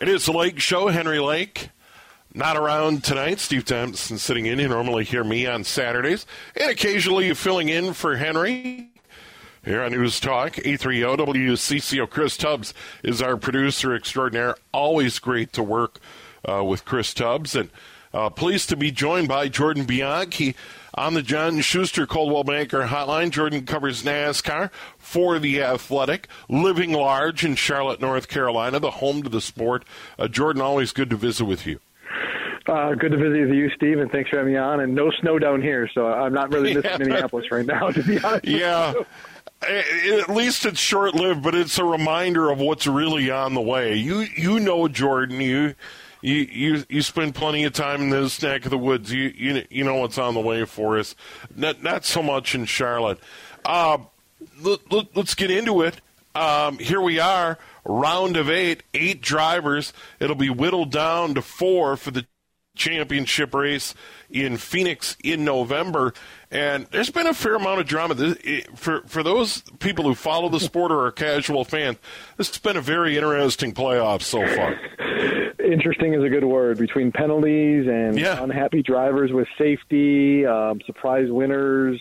[0.00, 0.88] It is the Lake Show.
[0.88, 1.68] Henry Lake.
[2.32, 3.38] Not around tonight.
[3.38, 4.58] Steve Thompson sitting in.
[4.58, 6.24] You normally hear me on Saturdays.
[6.56, 8.88] And occasionally filling in for Henry.
[9.62, 12.08] Here on News Talk, 830 WCCO.
[12.08, 12.72] Chris Tubbs
[13.04, 14.56] is our producer extraordinaire.
[14.72, 16.00] Always great to work
[16.48, 17.54] uh, with Chris Tubbs.
[17.54, 17.68] And
[18.14, 20.56] uh, pleased to be joined by Jordan Bianchi
[20.94, 23.30] on the John Schuster Coldwell Banker Hotline.
[23.30, 29.28] Jordan covers NASCAR for The Athletic, living large in Charlotte, North Carolina, the home to
[29.28, 29.84] the sport.
[30.18, 31.80] Uh, Jordan, always good to visit with you.
[32.66, 34.80] Uh, good to visit with you, Steve, and thanks for having me on.
[34.80, 36.98] And no snow down here, so I'm not really missing yeah.
[36.98, 38.44] Minneapolis right now, to be honest.
[38.44, 38.92] Yeah.
[39.62, 43.94] at least it's short lived, but it's a reminder of what's really on the way.
[43.94, 45.74] You you know Jordan, you
[46.22, 49.12] you you, you spend plenty of time in this neck of the woods.
[49.12, 51.14] You you you know what's on the way for us.
[51.54, 53.18] Not not so much in Charlotte.
[53.64, 53.98] Uh,
[54.60, 56.00] let, let, get into it.
[56.34, 59.92] Um, here we are, round of eight, eight drivers.
[60.20, 62.26] It'll be whittled down to four for the
[62.76, 63.94] championship race
[64.30, 66.14] in Phoenix in November.
[66.50, 68.14] And there's been a fair amount of drama.
[68.74, 71.98] For, for those people who follow the sport or are casual fans,
[72.36, 74.80] this has been a very interesting playoff so far.
[75.62, 76.78] Interesting is a good word.
[76.78, 78.42] Between penalties and Yeah.
[78.42, 82.00] unhappy drivers with safety, um, surprise winners,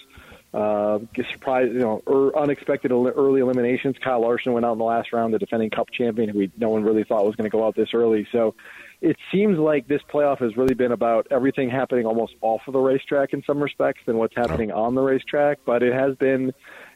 [0.53, 0.99] uh,
[1.31, 3.95] surprise, you know, er, unexpected early eliminations.
[4.03, 6.69] Kyle Larson went out in the last round, the defending Cup champion, who we, no
[6.69, 8.27] one really thought was going to go out this early.
[8.31, 8.55] So
[9.01, 12.79] it seems like this playoff has really been about everything happening almost off of the
[12.79, 15.59] racetrack in some respects than what's happening on the racetrack.
[15.65, 16.51] But it has been,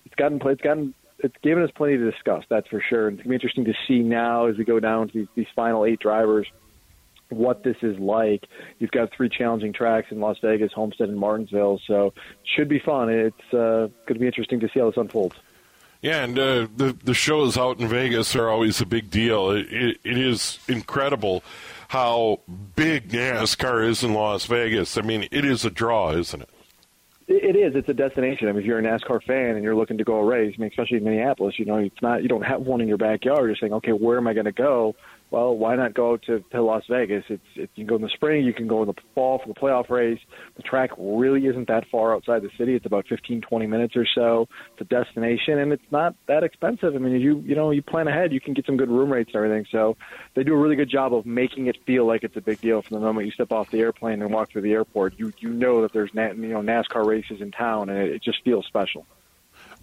[0.05, 0.93] it's gotten, it's gotten.
[1.23, 3.07] It's given us plenty to discuss, that's for sure.
[3.07, 5.47] And it's to be interesting to see now as we go down to these, these
[5.55, 6.47] final eight drivers
[7.29, 8.47] what this is like.
[8.79, 13.09] You've got three challenging tracks in Las Vegas, Homestead, and Martinsville, so should be fun.
[13.09, 15.35] It's uh, going to be interesting to see how this unfolds.
[16.01, 19.51] Yeah, and uh, the the shows out in Vegas are always a big deal.
[19.51, 21.43] It, it, it is incredible
[21.87, 22.41] how
[22.75, 24.97] big NASCAR is in Las Vegas.
[24.97, 26.49] I mean, it is a draw, isn't it?
[27.27, 27.73] It is.
[27.75, 28.49] It's a destination.
[28.49, 30.61] I mean, if you're a NASCAR fan and you're looking to go a race, I
[30.61, 33.45] mean, especially in Minneapolis, you know, it's not you don't have one in your backyard.
[33.45, 34.93] You're saying, okay, where am I going to go?
[35.33, 37.23] Well, why not go to, to Las Vegas?
[37.27, 39.47] It's it, you can go in the spring, you can go in the fall for
[39.47, 40.19] the playoff race.
[40.57, 42.75] The track really isn't that far outside the city.
[42.75, 44.47] It's about 15, 20 minutes or so.
[44.79, 46.93] A destination, and it's not that expensive.
[46.93, 49.31] I mean, you you know, you plan ahead, you can get some good room rates
[49.33, 49.65] and everything.
[49.71, 49.97] So
[50.35, 52.83] they do a really good job of making it feel like it's a big deal
[52.83, 55.15] from the moment you step off the airplane and walk through the airport.
[55.17, 58.23] You you know that there's na- you know NASCAR races in town, and it, it
[58.23, 59.07] just feels special.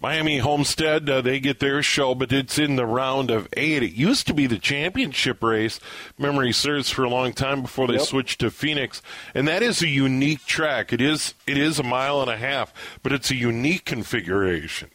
[0.03, 3.83] Miami Homestead, uh, they get their show, but it's in the round of eight.
[3.83, 5.79] It used to be the championship race.
[6.19, 8.03] Memory serves for a long time before they Yep.
[8.03, 9.03] switched to Phoenix,
[9.35, 10.93] and that is a unique track.
[10.93, 14.89] It is it is a mile and a half, but it's a unique configuration.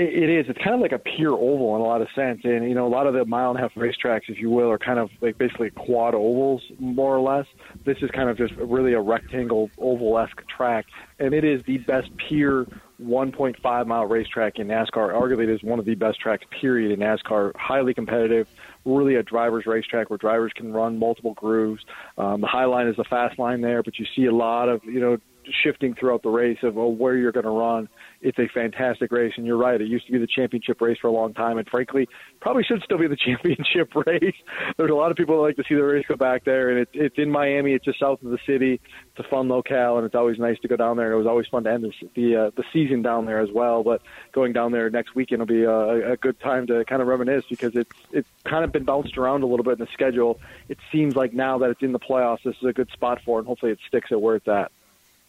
[0.00, 0.46] It, is.
[0.48, 2.86] It's kind of like a pure oval in a lot of sense, and you know,
[2.86, 5.10] a lot of the mile and a half racetracks, if you will, are kind of
[5.20, 7.46] like basically quad ovals, more or less.
[7.84, 10.86] This is kind of just really a rectangle oval esque track,
[11.18, 12.66] and it is the best pure
[13.02, 15.12] 1.5 mile racetrack in NASCAR.
[15.12, 17.56] Arguably, it is one of the best tracks, period, in NASCAR.
[17.56, 18.46] Highly competitive,
[18.84, 21.84] really a driver's racetrack where drivers can run multiple grooves.
[22.16, 24.84] Um, the high line is the fast line there, but you see a lot of
[24.84, 25.18] you know
[25.62, 27.88] shifting throughout the race of oh, where you're going to run.
[28.20, 29.80] It's a fantastic race, and you're right.
[29.80, 32.08] It used to be the championship race for a long time, and frankly,
[32.40, 34.34] probably should still be the championship race.
[34.76, 36.80] There's a lot of people that like to see the race go back there, and
[36.80, 37.74] it's it's in Miami.
[37.74, 38.80] It's just south of the city.
[39.16, 41.06] It's a fun locale, and it's always nice to go down there.
[41.06, 43.50] And it was always fun to end the the, uh, the season down there as
[43.52, 43.84] well.
[43.84, 44.02] But
[44.32, 47.44] going down there next weekend will be a, a good time to kind of reminisce
[47.48, 50.40] because it's it's kind of been bounced around a little bit in the schedule.
[50.68, 53.38] It seems like now that it's in the playoffs, this is a good spot for
[53.38, 54.72] it, and hopefully it sticks at where it's at.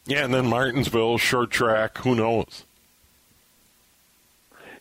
[0.05, 2.65] Yeah, and then Martinsville, short track, who knows?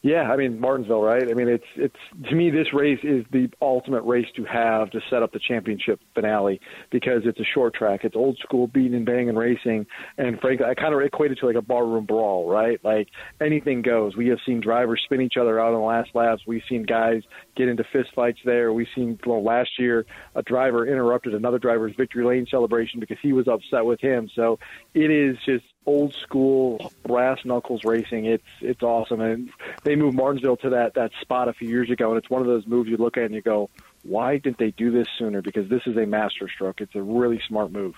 [0.02, 1.28] Yeah, I mean Martinsville, right?
[1.28, 5.00] I mean, it's it's to me this race is the ultimate race to have to
[5.10, 9.06] set up the championship finale because it's a short track, it's old school beating and
[9.06, 12.78] banging racing, and frankly, I kind of equate it to like a barroom brawl, right?
[12.84, 13.08] Like
[13.40, 14.16] anything goes.
[14.16, 16.42] We have seen drivers spin each other out on the last laps.
[16.46, 17.22] We've seen guys
[17.56, 18.72] get into fist fights there.
[18.72, 20.06] We've seen well, last year
[20.36, 24.28] a driver interrupted another driver's victory lane celebration because he was upset with him.
[24.36, 24.58] So
[24.94, 28.26] it is just old school brass knuckles racing.
[28.26, 29.50] It's it's awesome, and
[29.84, 32.46] they moved Martinsville to that that spot a few years ago, and it's one of
[32.46, 33.70] those moves you look at and you go,
[34.02, 35.40] why didn't they do this sooner?
[35.40, 36.82] Because this is a masterstroke.
[36.82, 37.94] It's a really smart move.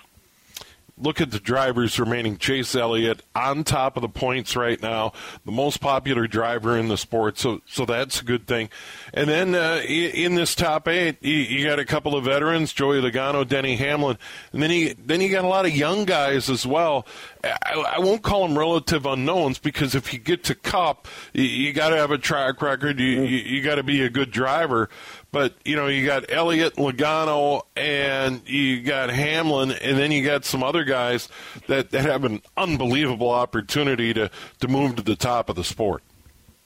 [0.97, 2.37] look at the drivers remaining.
[2.37, 5.13] Chase Elliott on top of the points right now,
[5.45, 7.37] the most popular driver in the sport.
[7.37, 8.69] So, so that's a good thing.
[9.13, 13.47] And then uh, in this top eight, you, got a couple of veterans: Joey Logano,
[13.47, 14.17] Denny Hamlin,
[14.53, 17.05] and then you then you got a lot of young guys as well.
[17.43, 21.73] I, I won't call them relative unknowns because if you get to Cup, you, you
[21.73, 22.99] got to have a track record.
[22.99, 23.29] You, mm.
[23.29, 24.89] you, you got to be a good driver.
[25.31, 30.45] But you know, you got Elliott, Logano, and you got Hamlin, and then you got
[30.45, 31.29] some other guys
[31.67, 36.03] that, that have an unbelievable opportunity to, to move to the top of the sport.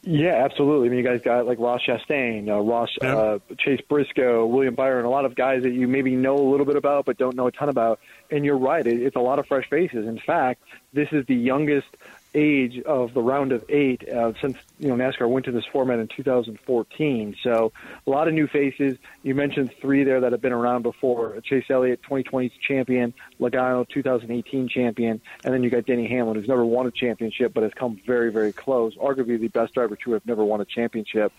[0.07, 0.87] Yeah, absolutely.
[0.87, 3.15] I mean, you guys got like Ross Chastain, uh, Ross Yeah.
[3.15, 6.65] uh, Chase Briscoe, William Byron, a lot of guys that you maybe know a little
[6.65, 7.99] bit about but don't know a ton about.
[8.29, 10.07] And you're right; it, it's a lot of fresh faces.
[10.07, 10.61] In fact,
[10.93, 11.87] this is the youngest
[12.35, 15.99] age of the round of eight uh, since you know NASCAR went to this format
[15.99, 17.35] in 2014.
[17.41, 17.71] So
[18.05, 18.97] a lot of new faces.
[19.23, 24.67] You mentioned three there that have been around before: Chase Elliott, 2020 champion, Logano, 2018
[24.67, 27.99] champion, and then you got Denny Hamlin, who's never won a championship but has come
[28.05, 28.95] very, very close.
[28.95, 31.31] Arguably the best driver to have never won a championship.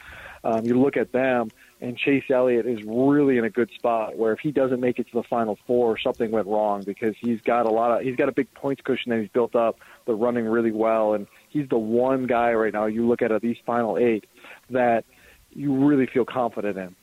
[0.42, 4.16] Um, you look at them, and Chase Elliott is really in a good spot.
[4.16, 7.40] Where if he doesn't make it to the final four, something went wrong because he's
[7.42, 9.78] got a lot of he's got a big points cushion that he's built up.
[10.06, 12.86] They're running really well, and he's the one guy right now.
[12.86, 14.26] You look at it, these final eight
[14.70, 15.04] that
[15.50, 16.96] you really feel confident in.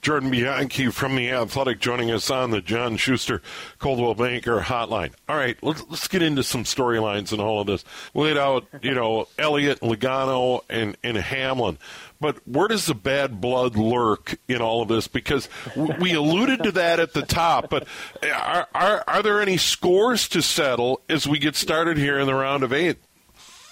[0.00, 3.42] Jordan Bianchi from The Athletic joining us on the John Schuster
[3.78, 5.12] Coldwell Banker hotline.
[5.28, 7.84] All right, let's, let's get into some storylines and all of this.
[8.14, 11.76] We laid out, you know, Elliott, Logano, and, and Hamlin.
[12.18, 15.06] But where does the bad blood lurk in all of this?
[15.06, 17.86] Because we alluded to that at the top, but
[18.22, 22.34] are, are, are there any scores to settle as we get started here in the
[22.34, 22.98] round of eight?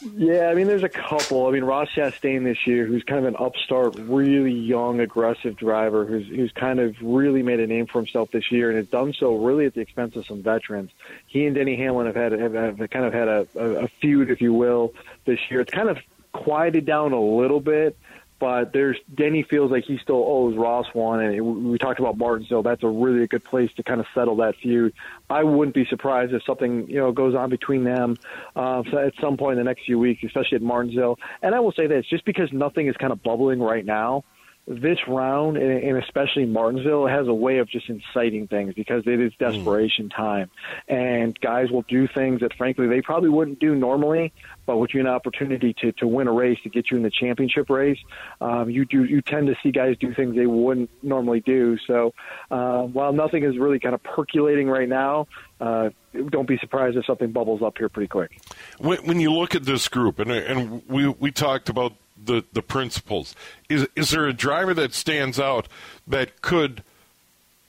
[0.00, 1.46] Yeah, I mean, there's a couple.
[1.46, 6.04] I mean, Ross Chastain this year, who's kind of an upstart, really young, aggressive driver,
[6.04, 9.12] who's who's kind of really made a name for himself this year, and has done
[9.12, 10.90] so really at the expense of some veterans.
[11.26, 14.30] He and Denny Hamlin have had have, have kind of had a, a, a feud,
[14.30, 15.60] if you will, this year.
[15.60, 15.98] It's kind of
[16.32, 17.96] quieted down a little bit
[18.40, 22.62] but there's Denny feels like he still owes Ross one, and we talked about Martinsville.
[22.62, 24.92] That's a really a good place to kind of settle that feud.
[25.28, 28.16] I wouldn't be surprised if something you know goes on between them
[28.54, 31.18] uh, at some point in the next few weeks, especially at Martinsville.
[31.42, 34.24] And I will say this: just because nothing is kind of bubbling right now,
[34.68, 39.32] this round, and especially Martinsville, has a way of just inciting things because it is
[39.38, 40.50] desperation time,
[40.88, 44.30] and guys will do things that frankly they probably wouldn't do normally,
[44.66, 47.10] but with you an opportunity to to win a race to get you in the
[47.10, 47.98] championship race,
[48.42, 51.78] um, you do you tend to see guys do things they wouldn't normally do.
[51.86, 52.12] So
[52.50, 55.28] uh, while nothing is really kind of percolating right now,
[55.62, 55.88] uh,
[56.28, 58.38] don't be surprised if something bubbles up here pretty quick.
[58.78, 62.62] When, when you look at this group, and and we we talked about the the
[62.62, 63.34] principles.
[63.68, 65.68] Is is there a driver that stands out
[66.06, 66.82] that could,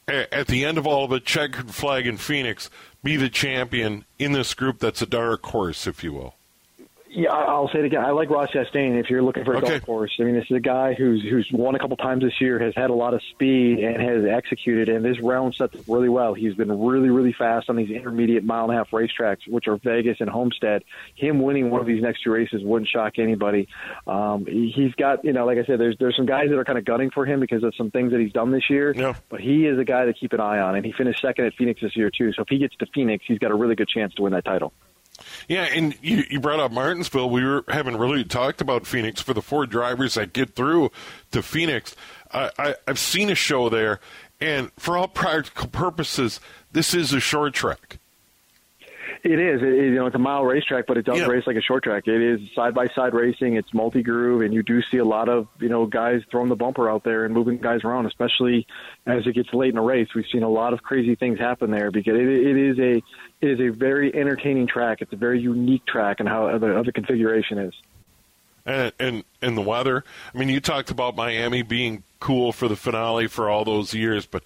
[0.08, 2.70] at the end of all of it, checkered flag in Phoenix,
[3.04, 4.80] be the champion in this group?
[4.80, 6.36] That's a dark horse, if you will.
[7.12, 8.06] Yeah, I'll say it again.
[8.06, 9.00] I like Ross Chastain.
[9.00, 9.70] If you're looking for a okay.
[9.70, 12.40] golf course, I mean, this is a guy who's who's won a couple times this
[12.40, 14.90] year, has had a lot of speed, and has executed.
[14.90, 16.36] And this round sets up really well.
[16.36, 19.78] He's been really, really fast on these intermediate mile and a half racetracks, which are
[19.78, 20.84] Vegas and Homestead.
[21.16, 23.68] Him winning one of these next two races wouldn't shock anybody.
[24.06, 26.78] Um, he's got, you know, like I said, there's there's some guys that are kind
[26.78, 28.94] of gunning for him because of some things that he's done this year.
[28.96, 29.16] Yeah.
[29.30, 31.56] But he is a guy to keep an eye on, and he finished second at
[31.56, 32.34] Phoenix this year too.
[32.34, 34.46] So if he gets to Phoenix, he's got a really good chance to win that
[34.46, 34.74] title.
[35.50, 37.28] Yeah, and you, you brought up Martinsville.
[37.32, 40.92] We were, haven't really talked about Phoenix for the four drivers that get through
[41.32, 41.96] to Phoenix.
[42.32, 44.00] I, I, I've seen a show there,
[44.40, 46.40] and for all practical purposes,
[46.72, 47.98] this is a short track.
[49.22, 49.62] It is.
[49.62, 51.26] It, you know, it's a mile racetrack, but it does yeah.
[51.26, 52.08] race like a short track.
[52.08, 53.56] It is side by side racing.
[53.56, 56.56] It's multi groove, and you do see a lot of you know guys throwing the
[56.56, 58.66] bumper out there and moving guys around, especially
[59.06, 60.08] as it gets late in a race.
[60.16, 63.04] We've seen a lot of crazy things happen there because it, it is a
[63.42, 65.02] it is a very entertaining track.
[65.02, 67.74] It's a very unique track, and how the, how the configuration is.
[68.66, 70.06] And, and and the weather.
[70.34, 74.26] I mean, you talked about Miami being cool for the finale for all those years,
[74.26, 74.44] but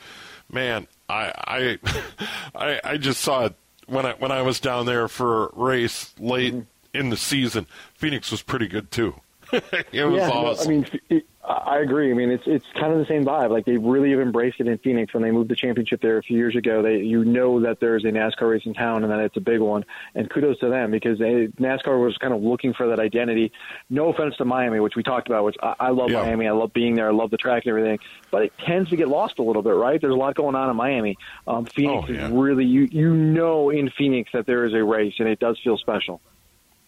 [0.52, 1.80] man, I I
[2.56, 3.56] I, I just saw it
[3.88, 6.98] when I when I was down there for a race late mm-hmm.
[6.98, 9.16] in the season, Phoenix was pretty good too.
[9.52, 10.68] it was yeah, awesome.
[10.68, 12.10] I mean, it, I agree.
[12.10, 13.50] I mean, it's it's kind of the same vibe.
[13.50, 16.24] Like they really have embraced it in Phoenix when they moved the championship there a
[16.24, 16.82] few years ago.
[16.82, 19.60] They you know that there's a NASCAR race in town and that it's a big
[19.60, 19.84] one.
[20.16, 23.52] And kudos to them because they, NASCAR was kind of looking for that identity.
[23.90, 26.22] No offense to Miami, which we talked about, which I, I love yeah.
[26.22, 26.48] Miami.
[26.48, 27.10] I love being there.
[27.10, 28.00] I love the track and everything.
[28.32, 30.00] But it tends to get lost a little bit, right?
[30.00, 31.18] There's a lot going on in Miami.
[31.46, 32.28] Um, Phoenix oh, yeah.
[32.28, 35.60] is really you you know in Phoenix that there is a race and it does
[35.62, 36.22] feel special.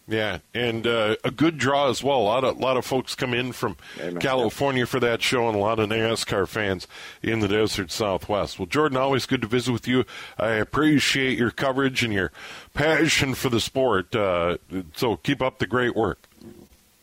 [0.08, 2.18] Yeah, and uh, a good draw as well.
[2.18, 4.20] A lot of lot of folks come in from Amen.
[4.20, 6.86] California for that show, and a lot of NASCAR fans
[7.22, 8.58] in the desert Southwest.
[8.58, 10.04] Well, Jordan, always good to visit with you.
[10.38, 12.30] I appreciate your coverage and your
[12.72, 14.14] passion for the sport.
[14.14, 14.58] Uh,
[14.94, 16.28] so keep up the great work.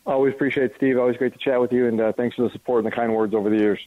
[0.06, 0.98] Always appreciate it, Steve.
[0.98, 3.14] Always great to chat with you, and uh, thanks for the support and the kind
[3.14, 3.86] words over the years.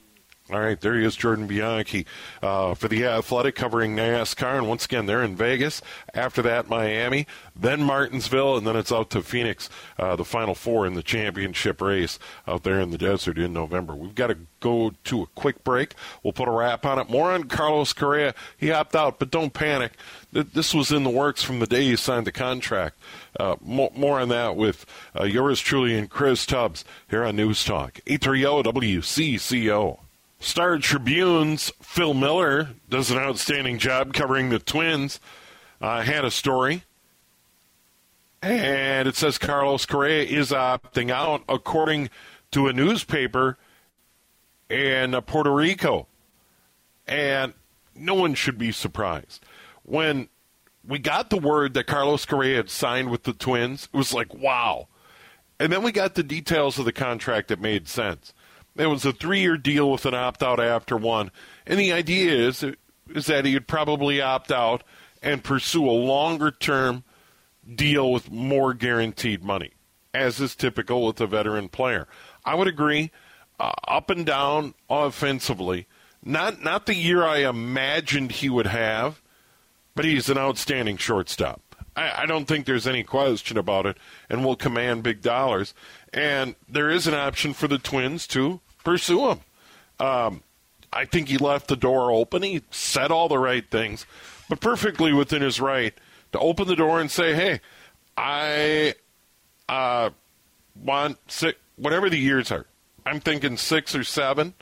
[0.50, 2.06] All right, there he is, Jordan Bianchi
[2.42, 4.60] uh, for the Athletic covering NASCAR.
[4.60, 5.82] And once again, they're in Vegas.
[6.14, 10.88] After that, Miami, then Martinsville, and then it's out to Phoenix, uh, the final four
[10.88, 13.94] in the championship race out there in the desert in November.
[13.94, 15.96] We've got to go to a quick break.
[16.24, 17.10] We'll put a wrap on it.
[17.10, 18.34] More on Carlos Correa.
[18.58, 19.94] He opted out, but don't panic.
[20.32, 22.98] This was in the works from the day he signed the contract.
[23.38, 27.66] Uh, more, more, on that with uh, yours truly and Chris Tubbs here on News
[27.66, 28.00] Talk.
[28.08, 30.00] 830 WCCO.
[30.39, 35.19] Star Tribune's Phil Miller does an outstanding job covering the Twins.
[35.80, 36.84] Uh, had a story,
[38.41, 42.10] and it says Carlos Correa is opting out, according
[42.50, 43.60] to a newspaper
[44.71, 46.08] in Puerto Rico.
[47.08, 47.54] And
[47.95, 49.45] no one should be surprised.
[49.84, 50.30] When
[50.84, 54.34] we got the word that Carlos Correa had signed with the Twins, it was like,
[54.34, 54.88] wow.
[55.59, 58.34] And then we got the details of the contract that made sense.
[58.78, 61.32] It was a three-year deal with an opt-out after one,
[61.65, 62.63] and the idea is
[63.13, 64.84] is that he would probably opt out
[65.21, 67.03] and pursue a longer-term
[67.75, 69.71] deal with more guaranteed money,
[70.13, 72.07] as is typical with a veteran player.
[72.45, 73.11] I would agree.
[73.59, 75.88] Uh, up and down offensively,
[76.23, 79.21] Not not the year I imagined he would have,
[79.95, 81.61] but he's an outstanding shortstop.
[81.95, 83.97] I, I don't think there's any question about it,
[84.30, 85.73] and will command big dollars.
[86.13, 89.39] And there is an option for the Twins to pursue him.
[89.99, 90.43] Um,
[90.91, 92.43] I think he left the door open.
[92.43, 94.05] He said all the right things,
[94.49, 95.93] but perfectly within his right
[96.32, 97.59] to open the door and say, "Hey,
[98.15, 98.95] I
[99.69, 100.09] uh,
[100.75, 102.65] want six, whatever the years are.
[103.05, 104.53] I'm thinking six or seven.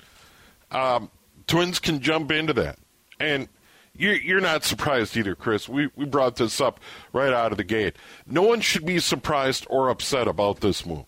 [0.71, 1.09] Um,
[1.47, 2.77] twins can jump into that,
[3.19, 3.47] and
[3.95, 5.69] you're, you're not surprised either, Chris.
[5.69, 6.79] We we brought this up
[7.13, 7.95] right out of the gate.
[8.25, 11.05] No one should be surprised or upset about this move.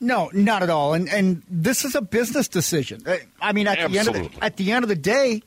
[0.00, 0.94] No, not at all.
[0.94, 3.02] And and this is a business decision.
[3.06, 5.42] Uh, I mean, at the end of the, at the end of the day,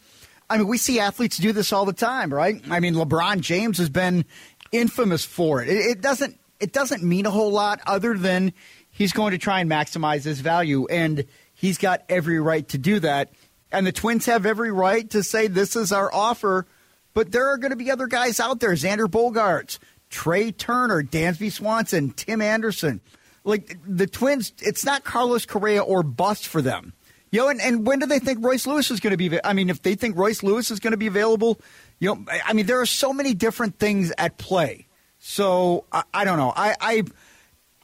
[0.49, 2.61] I mean, we see athletes do this all the time, right?
[2.69, 4.25] I mean, LeBron James has been
[4.71, 5.69] infamous for it.
[5.69, 8.53] It, it doesn't it doesn't mean a whole lot other than
[8.89, 12.99] he's going to try and maximize his value, and he's got every right to do
[13.01, 13.31] that.
[13.71, 16.65] And the Twins have every right to say this is our offer.
[17.13, 19.77] But there are going to be other guys out there: Xander Bogaerts,
[20.09, 23.01] Trea Turner, Dansby Swanson, Tim Anderson
[23.49, 26.93] like the Twins, it's not Carlos Correa or bust for them.
[27.31, 29.39] You know, and, and when do they think Royce Lewis is going to be?
[29.43, 31.59] I mean, if they think Royce Lewis is going to be available,
[31.99, 34.87] you know, I mean, there are so many different things at play.
[35.19, 36.53] So I, I don't know.
[36.55, 37.03] I, I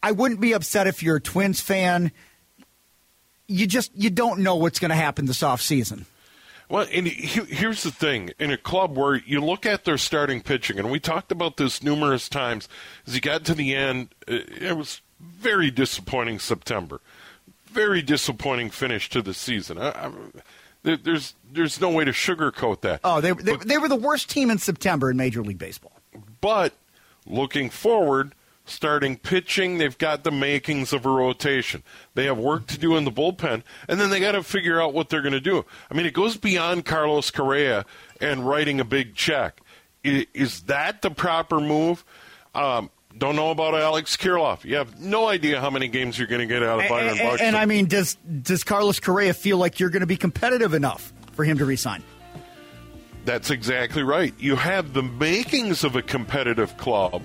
[0.01, 2.11] I wouldn't be upset if you're a Twins fan.
[3.47, 6.05] You just you don't know what's going to happen this off season.
[6.67, 10.79] Well, and here's the thing: in a club where you look at their starting pitching,
[10.79, 12.67] and we talked about this numerous times,
[13.05, 17.01] as you got to the end, it was very disappointing September.
[17.67, 19.77] Very disappointing finish to the season.
[19.77, 20.11] I, I,
[20.83, 23.01] there's there's no way to sugarcoat that.
[23.03, 25.91] Oh, they, they, but, they were the worst team in September in Major League Baseball.
[26.41, 26.73] But
[27.25, 28.33] looking forward,
[28.65, 31.83] starting pitching, they've got the makings of a rotation.
[32.13, 34.93] They have work to do in the bullpen, and then they got to figure out
[34.93, 35.65] what they're going to do.
[35.89, 37.85] I mean, it goes beyond Carlos Correa
[38.21, 39.61] and writing a big check.
[40.03, 42.05] Is that the proper move?
[42.53, 44.65] Um, don't know about Alex Kirilloff.
[44.65, 47.19] You have no idea how many games you're going to get out of Byron and,
[47.19, 47.47] Buxton.
[47.47, 51.13] And I mean, does does Carlos Correa feel like you're going to be competitive enough
[51.33, 52.03] for him to resign?
[53.23, 54.33] That's exactly right.
[54.37, 57.23] You have the makings of a competitive club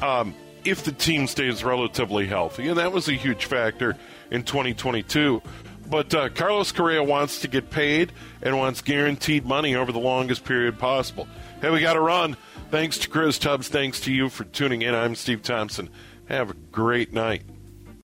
[0.00, 3.96] um, if the team stays relatively healthy, and that was a huge factor
[4.30, 5.42] in 2022.
[5.86, 10.44] But uh, Carlos Correa wants to get paid and wants guaranteed money over the longest
[10.44, 11.28] period possible.
[11.60, 12.36] Hey, we got to run.
[12.74, 13.68] Thanks to Chris Tubbs.
[13.68, 14.96] Thanks to you for tuning in.
[14.96, 15.88] I'm Steve Thompson.
[16.24, 17.44] Have a great night.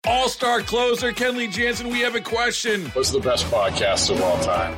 [0.05, 2.85] All star closer, Kenley Jansen, we have a question.
[2.91, 4.77] What's the best podcast of all time?